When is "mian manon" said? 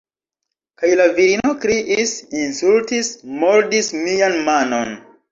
4.07-4.95